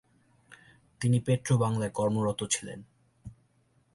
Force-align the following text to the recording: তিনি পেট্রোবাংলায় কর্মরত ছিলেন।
তিনি 1.01 1.17
পেট্রোবাংলায় 1.19 1.89
কর্মরত 1.89 2.39
ছিলেন। 2.43 2.79